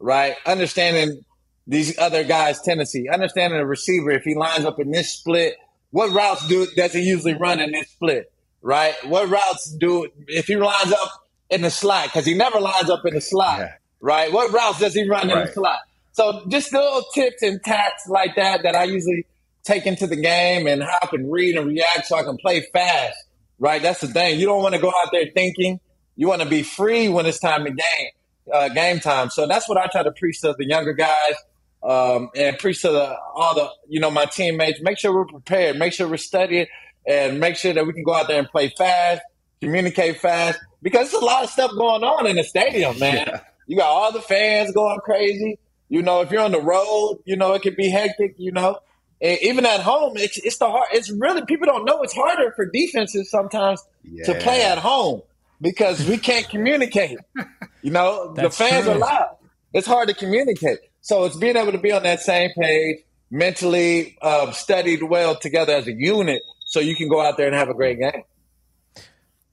[0.00, 0.34] right?
[0.44, 1.24] Understanding
[1.68, 5.54] these other guys' tendency, understanding the receiver if he lines up in this split,
[5.92, 8.94] what routes do does he usually run in this split, right?
[9.06, 11.08] What routes do if he lines up
[11.50, 13.74] in the slot because he never lines up in the slot, yeah.
[14.00, 14.32] right?
[14.32, 15.38] What routes does he run right.
[15.38, 15.78] in the slot?
[16.12, 19.24] So just little tips and tacks like that that I usually
[19.62, 22.66] take into the game and how I can read and react so I can play
[22.72, 23.16] fast
[23.60, 23.80] right?
[23.80, 24.40] That's the thing.
[24.40, 25.78] You don't want to go out there thinking.
[26.16, 28.08] You want to be free when it's time to game,
[28.52, 29.30] uh, game time.
[29.30, 31.34] So that's what I try to preach to the younger guys
[31.82, 34.80] um, and preach to the, all the, you know, my teammates.
[34.82, 35.78] Make sure we're prepared.
[35.78, 36.66] Make sure we're studying
[37.06, 39.22] and make sure that we can go out there and play fast,
[39.60, 43.26] communicate fast, because there's a lot of stuff going on in the stadium, man.
[43.26, 43.40] Yeah.
[43.66, 45.58] You got all the fans going crazy.
[45.88, 48.78] You know, if you're on the road, you know, it can be hectic, you know.
[49.22, 50.88] And even at home, it's, it's the hard.
[50.92, 54.24] It's really people don't know it's harder for defenses sometimes yeah.
[54.26, 55.22] to play at home
[55.60, 57.18] because we can't communicate.
[57.82, 58.92] You know, the fans true.
[58.92, 59.36] are loud.
[59.72, 60.80] It's hard to communicate.
[61.00, 62.98] So it's being able to be on that same page,
[63.30, 67.54] mentally uh, studied well together as a unit, so you can go out there and
[67.54, 68.22] have a great game.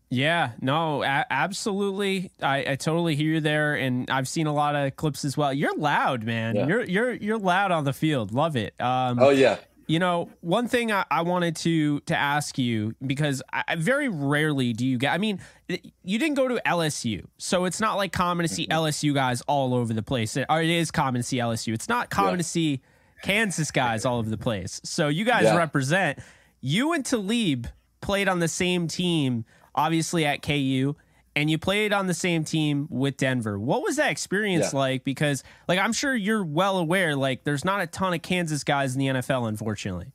[0.09, 2.31] Yeah, no, a- absolutely.
[2.41, 5.53] I, I totally hear you there, and I've seen a lot of clips as well.
[5.53, 6.55] You're loud, man.
[6.55, 6.67] Yeah.
[6.67, 8.31] You're you're you're loud on the field.
[8.31, 8.79] Love it.
[8.79, 9.57] Um, oh yeah.
[9.89, 14.73] You know, one thing I, I, wanted to to ask you because I, very rarely
[14.73, 15.13] do you get.
[15.13, 15.39] I mean,
[15.69, 18.79] you didn't go to LSU, so it's not like common to see mm-hmm.
[18.79, 20.35] LSU guys all over the place.
[20.35, 21.73] It, or it is common to see LSU.
[21.73, 22.37] It's not common yeah.
[22.37, 22.81] to see
[23.23, 24.81] Kansas guys all over the place.
[24.83, 25.57] So you guys yeah.
[25.57, 26.19] represent.
[26.59, 27.67] You and Talib
[28.01, 29.45] played on the same team
[29.77, 30.95] obviously at KU,
[31.35, 33.59] and you played on the same team with Denver.
[33.59, 34.79] What was that experience yeah.
[34.79, 35.03] like?
[35.03, 38.95] Because, like, I'm sure you're well aware, like, there's not a ton of Kansas guys
[38.95, 40.07] in the NFL, unfortunately.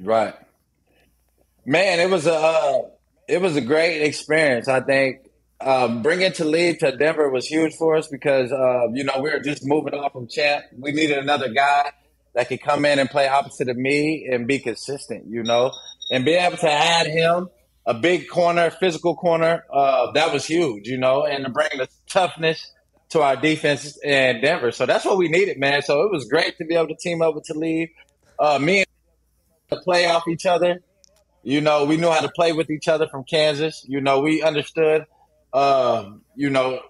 [0.00, 0.34] Right,
[1.64, 2.00] man.
[2.00, 2.82] It was a uh,
[3.28, 4.66] it was a great experience.
[4.66, 5.28] I think
[5.60, 9.38] um, bringing Talib to Denver was huge for us because uh, you know we were
[9.38, 10.64] just moving on from champ.
[10.76, 11.92] We needed another guy
[12.34, 15.26] that could come in and play opposite of me and be consistent.
[15.28, 15.72] You know,
[16.10, 17.48] and be able to add him
[17.86, 19.64] a big corner, physical corner.
[19.72, 22.72] Uh, that was huge, you know, and to bring the toughness
[23.10, 24.72] to our defense in Denver.
[24.72, 25.82] So that's what we needed, man.
[25.82, 27.90] So it was great to be able to team up with Talib.
[28.38, 28.86] Uh, me and
[29.70, 30.82] to play off each other.
[31.42, 33.84] You know, we knew how to play with each other from Kansas.
[33.88, 35.06] You know, we understood,
[35.52, 36.80] um, you know,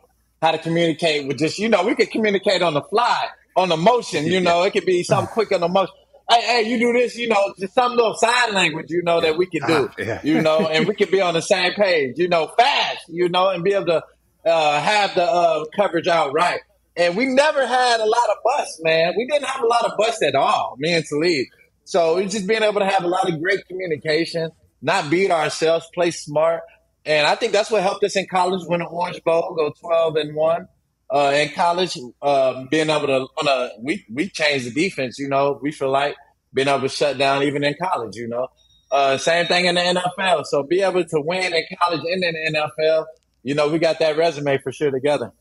[0.43, 3.77] how to communicate with just, you know, we could communicate on the fly, on the
[3.77, 4.27] motion.
[4.27, 5.95] You know, it could be something quick on the motion
[6.33, 9.37] hey, hey, you do this, you know, just some little sign language, you know, that
[9.37, 10.21] we can do, yeah.
[10.23, 13.51] you know, and we can be on the same page, you know, fast, you know,
[13.51, 14.03] and be able to
[14.47, 16.61] uh, have the uh, coverage out right.
[16.97, 19.15] And we never had a lot of busts, man.
[19.17, 21.47] We didn't have a lot of busts at all, me and Talib.
[21.85, 24.51] So it's just being able to have a lot of great communication,
[24.83, 26.63] not beat ourselves, play smart.
[27.05, 30.17] And I think that's what helped us in college win an Orange Bowl, go 12
[30.17, 30.69] and 1
[31.13, 35.19] uh, in college, uh, being able to on a we we changed the defense.
[35.19, 36.17] You know, we feel like
[36.55, 38.17] being able to shut down even in college.
[38.17, 38.49] You know,
[38.91, 40.47] uh, same thing in the NFL.
[40.47, 43.07] So be able to win in college and in the NFL.
[43.43, 45.33] You know, we got that resume for sure together.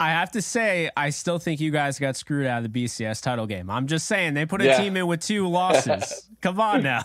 [0.00, 3.20] I have to say, I still think you guys got screwed out of the BCS
[3.20, 3.68] title game.
[3.68, 4.78] I'm just saying they put a yeah.
[4.78, 6.28] team in with two losses.
[6.40, 7.02] Come on now.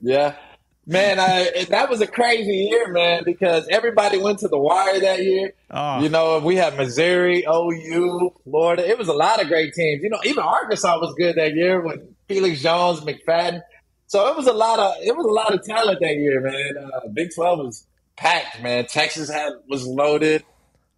[0.00, 0.34] Yeah,
[0.84, 5.22] Man, I, that was a crazy year, man, because everybody went to the wire that
[5.22, 5.52] year.
[5.70, 6.02] Oh.
[6.02, 8.88] You know, we had Missouri, OU, Florida.
[8.88, 10.02] It was a lot of great teams.
[10.02, 13.62] You know, even Arkansas was good that year with Felix Jones, McFadden.
[14.06, 16.76] So it was a lot of it was a lot of talent that year, man.
[16.76, 18.86] Uh, Big Twelve was packed, man.
[18.86, 20.44] Texas had was loaded.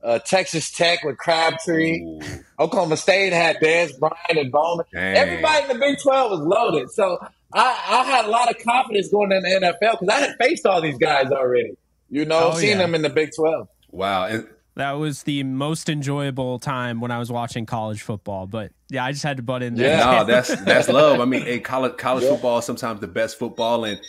[0.04, 2.02] Uh, Texas Tech with Crabtree.
[2.02, 2.20] Ooh.
[2.60, 4.84] Oklahoma State had Dez Bryant and Bowman.
[4.92, 5.16] Dang.
[5.16, 6.90] Everybody in the Big Twelve was loaded.
[6.90, 7.18] So
[7.54, 10.66] I, I had a lot of confidence going in the NFL because I had faced
[10.66, 11.76] all these guys already.
[12.10, 12.78] You know, oh, seen yeah.
[12.78, 13.68] them in the Big Twelve.
[13.90, 18.46] Wow, and that was the most enjoyable time when I was watching college football.
[18.46, 19.96] But yeah, I just had to butt in there.
[19.96, 21.20] Yeah, no, that's that's love.
[21.20, 22.30] I mean, hey, college college yeah.
[22.30, 24.00] football is sometimes the best football, and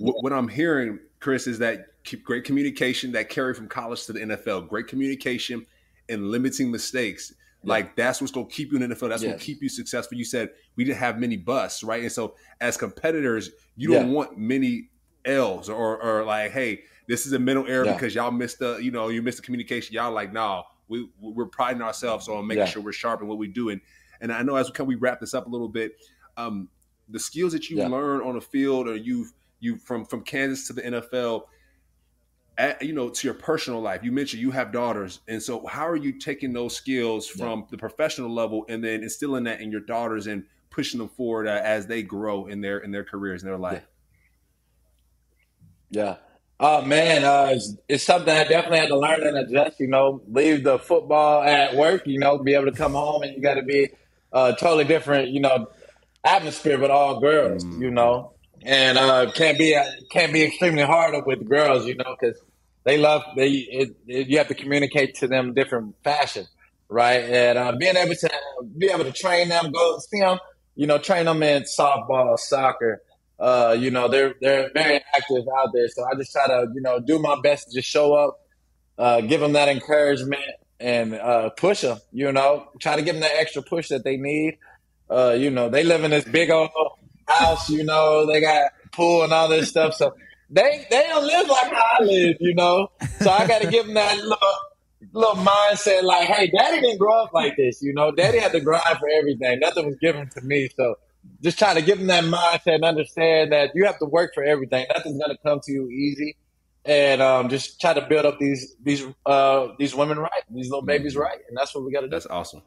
[0.00, 1.86] w- what I'm hearing, Chris, is that
[2.22, 4.68] great communication that carry from college to the NFL.
[4.68, 5.64] Great communication
[6.10, 7.32] and limiting mistakes.
[7.62, 9.08] Like that's what's going to keep you in the NFL.
[9.08, 9.30] That's yes.
[9.30, 10.18] going to keep you successful.
[10.18, 12.02] You said we didn't have many busts, right?
[12.02, 14.90] And so as competitors, you don't want many
[15.24, 17.94] L's or, or like, hey, this is a mental error Yeah.
[17.94, 19.94] because y'all missed the, you know, you missed the communication.
[19.94, 22.66] Y'all like, no, we we're priding ourselves on making Yeah.
[22.66, 23.70] sure we're sharp in what we do.
[23.70, 23.80] And
[24.20, 25.92] and I know as we can we wrap this up a little bit,
[26.36, 26.68] um,
[27.08, 27.88] the skills that you Yeah.
[27.88, 29.32] learn on the field or you've
[29.64, 31.44] you from from Kansas to the NFL,
[32.58, 34.02] at, you know, to your personal life.
[34.04, 37.78] You mentioned you have daughters, and so how are you taking those skills from the
[37.78, 41.86] professional level and then instilling that in your daughters and pushing them forward uh, as
[41.86, 43.86] they grow in their in their careers in their life?
[45.90, 46.16] Yeah.
[46.60, 49.80] Oh man, uh, it's, it's something I definitely had to learn and adjust.
[49.80, 52.06] You know, leave the football at work.
[52.06, 53.90] You know, be able to come home and you got to be
[54.32, 55.30] a totally different.
[55.30, 55.68] You know,
[56.22, 57.64] atmosphere with all girls.
[57.64, 59.78] You know, and uh, can't be
[60.10, 61.86] can't be extremely hard with girls.
[61.86, 62.40] You know, because
[62.84, 66.46] they love they it, it, you have to communicate to them different fashion,
[66.88, 67.20] right?
[67.20, 68.30] And uh, being able to
[68.76, 70.38] be able to train them, go see them,
[70.76, 73.02] you know, train them in softball, soccer.
[73.38, 76.80] Uh, you know, they're they're very active out there, so I just try to you
[76.80, 78.40] know do my best to just show up,
[78.98, 80.42] uh, give them that encouragement,
[80.78, 81.98] and uh, push them.
[82.12, 84.58] You know, try to give them that extra push that they need.
[85.10, 86.70] Uh, you know, they live in this big old
[87.26, 87.68] house.
[87.70, 90.14] You know, they got pool and all this stuff, so
[90.50, 92.36] they they don't live like how I live.
[92.40, 92.88] You know,
[93.20, 94.54] so I got to give them that little
[95.12, 97.82] little mindset, like, hey, Daddy didn't grow up like this.
[97.82, 99.60] You know, Daddy had to grind for everything.
[99.60, 100.96] Nothing was given to me, so
[101.42, 104.42] just trying to give them that mindset and understand that you have to work for
[104.42, 104.86] everything.
[104.94, 106.36] Nothing's gonna come to you easy,
[106.84, 110.84] and um, just try to build up these these uh, these women right, these little
[110.84, 112.10] babies right, and that's what we got to do.
[112.10, 112.62] That's awesome.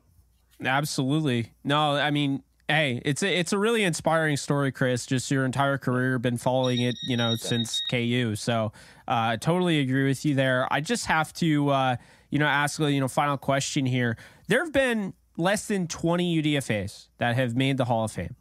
[0.64, 1.54] Absolutely.
[1.64, 5.06] No, I mean, hey, it's a it's a really inspiring story, Chris.
[5.06, 8.36] Just your entire career, been following it, you know, since KU.
[8.36, 8.72] So,
[9.08, 10.68] uh, I totally agree with you there.
[10.72, 11.96] I just have to, uh,
[12.30, 14.18] you know, ask a you know final question here.
[14.48, 18.36] There have been less than twenty UDFA's that have made the Hall of Fame.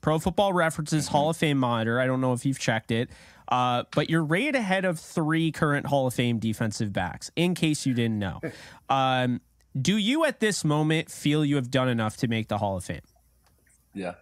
[0.00, 2.00] Pro Football References Hall of Fame monitor.
[2.00, 3.10] I don't know if you've checked it,
[3.48, 7.30] uh, but you're right ahead of three current Hall of Fame defensive backs.
[7.36, 8.40] In case you didn't know,
[8.88, 9.42] um,
[9.80, 12.84] do you at this moment feel you have done enough to make the Hall of
[12.84, 13.02] Fame?
[13.94, 14.14] Yeah,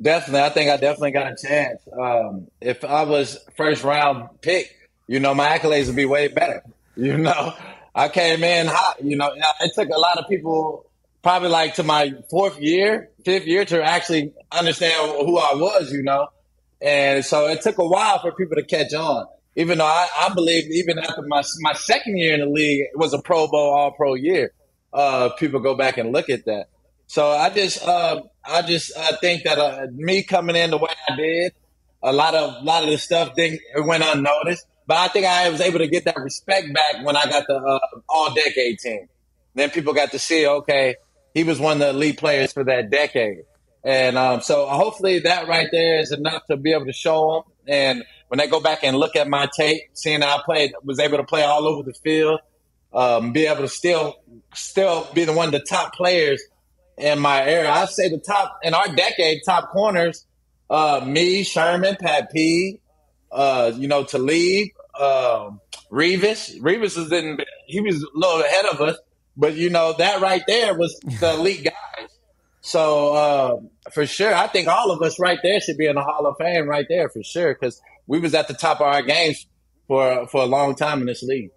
[0.00, 0.42] definitely.
[0.42, 1.80] I think I definitely got a chance.
[1.92, 4.74] Um, if I was first round pick,
[5.06, 6.62] you know, my accolades would be way better.
[6.96, 7.52] You know,
[7.92, 9.02] I came in hot.
[9.02, 9.28] You know,
[9.60, 10.86] it took a lot of people,
[11.24, 15.90] probably like to my fourth year, fifth year, to actually understand who I was.
[15.90, 16.28] You know,
[16.80, 19.26] and so it took a while for people to catch on.
[19.56, 22.96] Even though I, I believe, even after my my second year in the league, it
[22.96, 24.52] was a Pro Bowl All Pro year.
[24.92, 26.68] Uh, people go back and look at that.
[27.06, 30.90] So I just, uh, I just uh, think that uh, me coming in the way
[31.08, 31.52] I did,
[32.02, 34.66] a lot of, a lot of the stuff didn't it went unnoticed.
[34.86, 37.56] But I think I was able to get that respect back when I got the
[37.56, 39.08] uh, All Decade team.
[39.54, 40.96] Then people got to see, okay,
[41.32, 43.44] he was one of the elite players for that decade,
[43.82, 47.52] and um, so hopefully that right there is enough to be able to show them.
[47.66, 50.98] And when they go back and look at my tape, seeing how I played, was
[50.98, 52.40] able to play all over the field,
[52.92, 54.16] um, be able to still,
[54.54, 56.42] still be the one of the top players
[56.98, 57.70] in my era.
[57.70, 60.26] I'd say the top in our decade, top corners,
[60.70, 62.80] uh, me, Sherman, Pat P,
[63.32, 66.58] uh, you know, Talib, um, Revis.
[66.60, 68.96] Revis was in, he was a little ahead of us,
[69.36, 72.08] but you know, that right there was the elite guys.
[72.60, 73.56] So, uh,
[73.92, 76.36] for sure, I think all of us right there should be in the Hall of
[76.38, 77.54] Fame right there for sure.
[77.54, 79.46] Cause we was at the top of our games
[79.86, 81.50] for, for a long time in this league.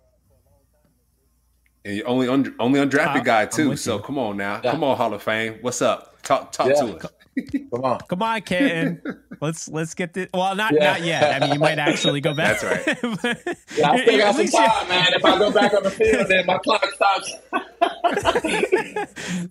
[1.87, 3.77] And you're only un- only undrafted I- guy too.
[3.77, 4.03] So you.
[4.03, 4.71] come on now, Yeah.
[4.71, 5.59] come on Hall of Fame.
[5.61, 6.21] What's up?
[6.21, 6.73] Talk talk Yeah.
[6.81, 7.05] to us.
[7.71, 7.99] Come on.
[8.09, 8.99] Come on, Canton.
[9.41, 10.27] let's let's get this.
[10.33, 10.93] Well, not Yeah.
[10.93, 11.35] not yet.
[11.35, 12.59] I mean, you might actually go back.
[12.59, 13.55] That's right.
[13.77, 15.07] Yeah, I still got some time, man.
[15.13, 17.33] If I go back on the field, then my clock stops.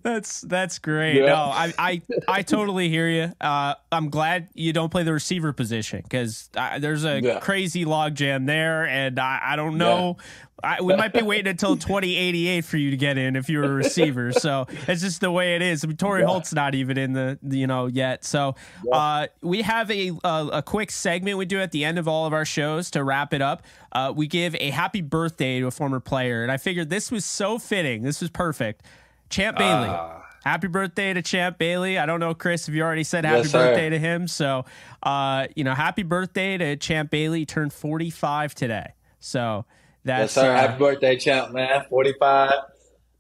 [0.02, 1.16] that's that's great.
[1.16, 1.26] Yeah.
[1.26, 3.32] No, I, I I totally hear you.
[3.40, 7.38] Uh, I'm glad you don't play the receiver position because there's a Yeah.
[7.40, 10.16] crazy logjam there, and I, I don't know.
[10.64, 13.68] I, we might be waiting until 2088 for you to get in if you're a
[13.68, 14.32] receiver.
[14.32, 15.84] So it's just the way it is.
[15.84, 16.28] I mean, Torry Yeah.
[16.28, 18.24] Holt's not even in the you know yet.
[18.24, 18.54] So
[18.90, 22.24] uh, we have a, a a quick segment we do at the end of all
[22.26, 23.62] of our shows to wrap it up.
[23.92, 27.24] Uh, we give a happy birthday to a former player, and I figured this was
[27.24, 28.02] so fitting.
[28.02, 28.82] This was perfect.
[29.28, 29.88] Champ Bailey.
[29.90, 30.22] Ah.
[30.44, 31.98] Happy birthday to Champ Bailey.
[31.98, 34.28] I don't know, Chris, if you already said happy Yes, birthday to him.
[34.28, 34.64] So,
[35.02, 37.40] uh, you know, happy birthday to Champ Bailey.
[37.40, 38.92] He turned 45 today.
[39.18, 39.64] So
[40.06, 40.50] that's Yes, sir.
[40.50, 41.84] uh, Happy birthday, champ, man.
[41.90, 42.50] 45.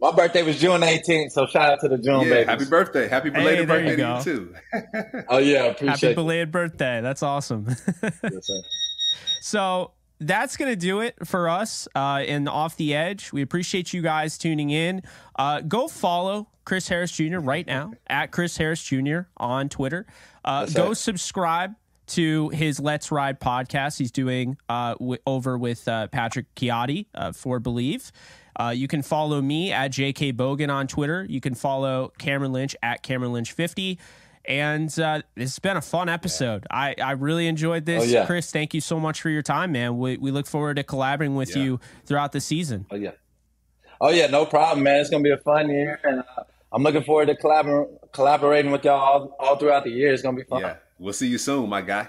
[0.00, 2.46] My birthday was June 18th, so shout out to the June Yeah, babies.
[2.48, 3.08] happy birthday.
[3.08, 4.22] Happy belated there you birthday go.
[4.22, 5.22] to you too.
[5.28, 5.62] Oh, yeah.
[5.64, 6.14] happy Appreciate it.
[6.16, 7.00] belated birthday.
[7.00, 7.66] That's awesome.
[8.02, 8.60] Yes, sir.
[9.40, 13.32] So that's going to do it for us uh, in Off the Edge.
[13.32, 15.02] We appreciate you guys tuning in.
[15.38, 17.38] Uh, go follow Chris Harris Jr.
[17.38, 19.20] right now at Chris Harris Jr.
[19.36, 20.06] on Twitter.
[20.44, 20.94] Uh, go sir.
[21.12, 21.74] subscribe
[22.08, 27.32] to his Let's Ride podcast he's doing uh, w- over with uh, Patrick Chiotti uh,
[27.32, 28.10] for Bleav.
[28.58, 31.26] Uh, you can follow me at JK Bogan on Twitter.
[31.28, 33.98] You can follow Cameron Lynch at Cameron Lynch 50.
[34.48, 36.66] And uh, it's been a fun episode.
[36.70, 38.04] I, I really enjoyed this.
[38.04, 38.26] Oh, yeah.
[38.26, 39.98] Chris, thank you so much for your time, man.
[39.98, 41.62] We, we look forward to collaborating with Yeah.
[41.64, 42.86] you throughout the season.
[42.90, 43.10] Oh yeah.
[44.00, 45.00] Oh yeah, no problem, man.
[45.00, 48.84] It's gonna be a fun year, and uh, I'm looking forward to collabor- collaborating with
[48.84, 50.12] y'all all, all throughout the year.
[50.12, 50.76] It's gonna be fun.
[50.98, 51.04] Yeah.
[51.04, 52.08] We'll see you soon, my guy.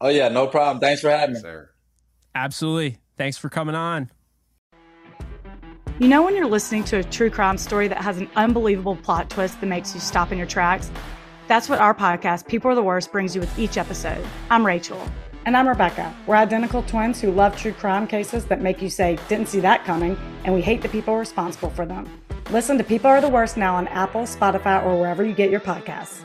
[0.00, 0.80] Oh yeah, no problem.
[0.80, 1.40] Thanks for having me.
[1.40, 1.70] Sir.
[2.34, 2.98] Absolutely.
[3.16, 4.10] Thanks for coming on.
[5.98, 9.28] You know, when you're listening to a true crime story that has an unbelievable plot
[9.28, 10.90] twist that makes you stop in your tracks?
[11.46, 14.24] That's what our podcast, People Are the Worst, brings you with each episode.
[14.48, 15.06] I'm Rachel.
[15.44, 16.14] And I'm Rebecca.
[16.26, 19.84] We're identical twins who love true crime cases that make you say, didn't see that
[19.84, 22.08] coming, and we hate the people responsible for them.
[22.50, 25.60] Listen to People Are the Worst now on Apple, Spotify, or wherever you get your
[25.60, 26.22] podcasts.